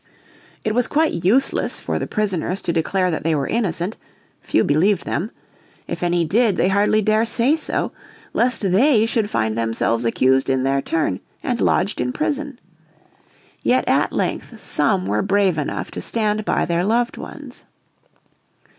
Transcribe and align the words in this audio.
It 0.63 0.73
was 0.73 0.87
quite 0.87 1.23
useless 1.23 1.79
for 1.79 1.99
the 1.99 2.07
prisoners 2.07 2.63
to 2.63 2.73
declare 2.73 3.11
that 3.11 3.23
they 3.23 3.35
were 3.35 3.45
innocent. 3.45 3.97
Few 4.39 4.63
believed 4.63 5.05
them. 5.05 5.29
If 5.87 6.01
any 6.01 6.25
did 6.25 6.57
they 6.57 6.69
hardly 6.69 7.03
dare 7.03 7.23
say 7.23 7.55
so, 7.55 7.91
lest 8.33 8.61
they 8.63 9.05
should 9.05 9.29
find 9.29 9.55
themselves 9.55 10.03
accused 10.03 10.49
in 10.49 10.63
their 10.63 10.81
turn 10.81 11.19
and 11.43 11.61
lodged 11.61 12.01
in 12.01 12.13
prison. 12.13 12.59
Yet 13.61 13.87
at 13.87 14.11
length 14.11 14.59
some 14.59 15.05
were 15.05 15.21
brave 15.21 15.59
enough 15.59 15.91
to 15.91 16.01
stand 16.01 16.45
by 16.45 16.65
their 16.65 16.83
loved 16.83 17.17
ones. 17.17 17.65